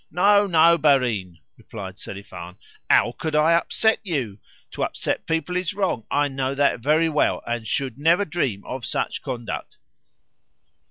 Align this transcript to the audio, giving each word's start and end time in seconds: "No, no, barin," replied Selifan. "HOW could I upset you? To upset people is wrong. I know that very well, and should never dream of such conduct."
"No, 0.09 0.47
no, 0.47 0.79
barin," 0.79 1.37
replied 1.57 1.99
Selifan. 1.99 2.57
"HOW 2.89 3.11
could 3.15 3.35
I 3.35 3.53
upset 3.53 3.99
you? 4.01 4.39
To 4.71 4.83
upset 4.83 5.27
people 5.27 5.55
is 5.55 5.75
wrong. 5.75 6.07
I 6.09 6.27
know 6.27 6.55
that 6.55 6.79
very 6.79 7.07
well, 7.07 7.43
and 7.45 7.67
should 7.67 7.99
never 7.99 8.25
dream 8.25 8.65
of 8.65 8.83
such 8.83 9.21
conduct." 9.21 9.77